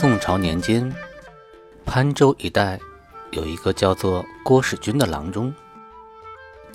[0.00, 0.90] 宋朝年间，
[1.84, 2.80] 潘州一带
[3.32, 5.54] 有一个叫做郭使君的郎中，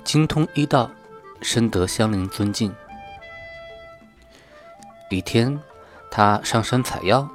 [0.04, 0.88] 精通医道，
[1.42, 2.72] 深得乡邻尊敬。
[5.10, 5.60] 一天，
[6.08, 7.28] 他上山采药，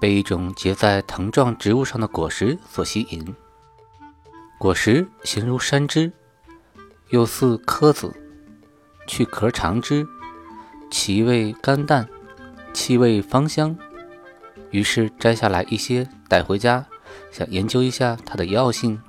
[0.00, 3.36] 被一种结在藤状植物上的果实所吸引。
[4.58, 6.10] 果实形如山枝，
[7.10, 8.12] 又似柯子，
[9.06, 10.04] 去壳长枝，
[10.90, 12.08] 其味甘淡，
[12.74, 13.78] 气味芳香。
[14.72, 16.84] 于是摘下来一些带回家，
[17.30, 19.00] 想研究一下它的药性。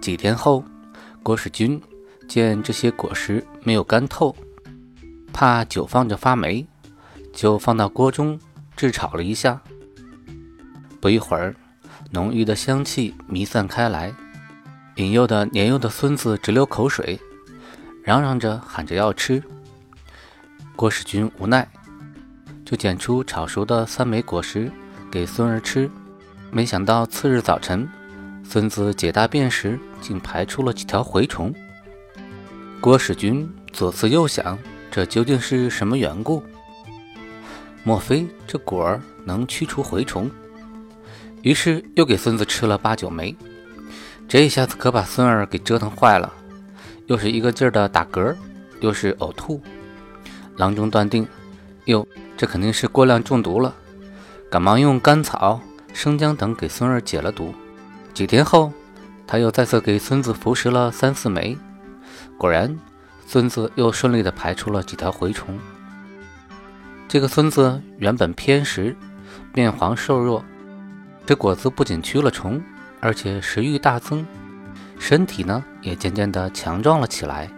[0.00, 0.64] 几天后，
[1.22, 1.80] 郭世军
[2.28, 4.34] 见这些果实没有干透，
[5.32, 6.66] 怕久放着发霉，
[7.32, 8.38] 就放到锅中
[8.76, 9.60] 炙炒了一下。
[11.00, 11.54] 不一会儿，
[12.10, 14.12] 浓郁的香气弥散开来，
[14.96, 17.18] 引诱的年幼的孙子直流口水，
[18.02, 19.42] 嚷嚷着喊着要吃。
[20.74, 21.68] 郭世军无奈。
[22.70, 24.70] 就捡出炒熟的三枚果实
[25.10, 25.90] 给孙儿吃，
[26.52, 27.88] 没想到次日早晨，
[28.44, 31.52] 孙子解大便时竟排出了几条蛔虫。
[32.80, 34.56] 郭使君左思右想，
[34.88, 36.44] 这究竟是什么缘故？
[37.82, 40.30] 莫非这果儿能驱除蛔虫？
[41.42, 43.34] 于是又给孙子吃了八九枚，
[44.28, 46.32] 这一下子可把孙儿给折腾坏了，
[47.08, 48.32] 又是一个劲儿的打嗝，
[48.78, 49.60] 又是呕吐。
[50.56, 51.26] 郎中断定，
[51.86, 52.06] 哟。
[52.36, 53.74] 这肯定是过量中毒了，
[54.50, 55.60] 赶忙用甘草、
[55.92, 57.54] 生姜等给孙儿解了毒。
[58.14, 58.72] 几天后，
[59.26, 61.58] 他又再次给孙子服食了三四枚，
[62.38, 62.74] 果然，
[63.26, 65.58] 孙子又顺利地排出了几条蛔虫。
[67.06, 68.96] 这个孙子原本偏食，
[69.52, 70.42] 面黄瘦弱，
[71.26, 72.62] 这果子不仅驱了虫，
[73.00, 74.26] 而且食欲大增，
[74.98, 77.50] 身体呢也渐渐地强壮了起来。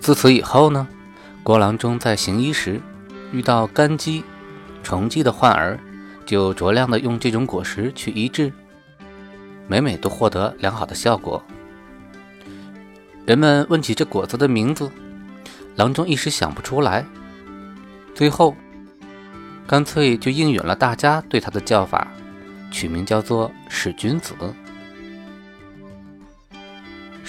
[0.00, 0.88] 自此以后呢？
[1.42, 2.80] 郭郎中在行医时
[3.32, 4.22] 遇到肝积、
[4.82, 5.78] 虫积的患儿，
[6.26, 8.52] 就酌量的用这种果实去医治，
[9.66, 11.42] 每每都获得良好的效果。
[13.24, 14.90] 人们问起这果子的名字，
[15.76, 17.04] 郎中一时想不出来，
[18.14, 18.54] 最后
[19.66, 22.08] 干脆就应允了大家对他的叫法，
[22.70, 24.34] 取名叫做使君子。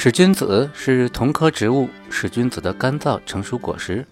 [0.04, 4.04] 使君子是同科植物使君子的干燥成熟果实，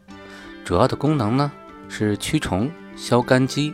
[0.64, 1.52] 主要的功能呢
[1.88, 3.74] 是驱虫、消肝积，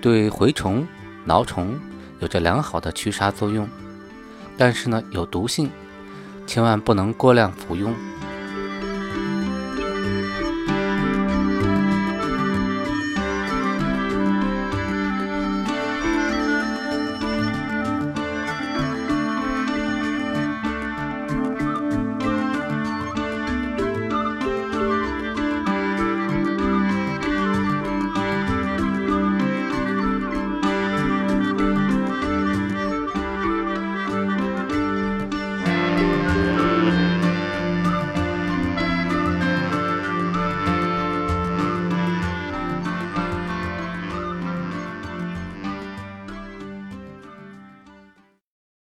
[0.00, 0.88] 对蛔虫、
[1.26, 1.78] 挠虫
[2.20, 3.68] 有着良好的驱杀作用，
[4.56, 5.70] 但是呢有毒性，
[6.46, 7.94] 千万不能过量服用。